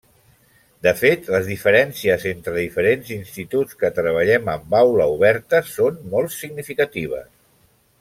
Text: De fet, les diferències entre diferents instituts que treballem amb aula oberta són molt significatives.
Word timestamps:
De 0.85 0.93
fet, 1.01 1.27
les 1.35 1.49
diferències 1.49 2.25
entre 2.31 2.55
diferents 2.57 3.13
instituts 3.19 3.79
que 3.83 3.93
treballem 4.01 4.53
amb 4.57 4.77
aula 4.83 5.11
oberta 5.21 5.65
són 5.79 6.05
molt 6.17 6.39
significatives. 6.43 7.33